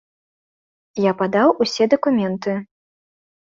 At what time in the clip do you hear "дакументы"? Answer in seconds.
1.93-2.57